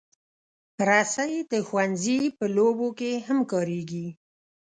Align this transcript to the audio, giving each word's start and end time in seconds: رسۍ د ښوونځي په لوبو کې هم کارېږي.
رسۍ 0.87 1.33
د 1.51 1.53
ښوونځي 1.67 2.19
په 2.37 2.45
لوبو 2.55 2.87
کې 2.99 3.11
هم 3.27 3.39
کارېږي. 3.51 4.07